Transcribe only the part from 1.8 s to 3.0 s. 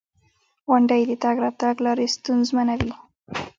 لارې ستونزمنوي.